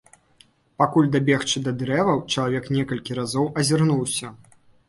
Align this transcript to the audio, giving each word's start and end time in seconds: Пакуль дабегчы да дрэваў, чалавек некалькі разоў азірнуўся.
Пакуль 0.81 1.09
дабегчы 1.15 1.61
да 1.69 1.73
дрэваў, 1.83 2.23
чалавек 2.37 2.73
некалькі 2.79 3.19
разоў 3.21 3.45
азірнуўся. 3.63 4.35